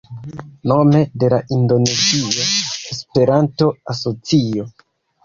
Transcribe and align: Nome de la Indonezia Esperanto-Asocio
Nome 0.69 1.01
de 1.23 1.27
la 1.33 1.37
Indonezia 1.57 2.47
Esperanto-Asocio 2.95 4.67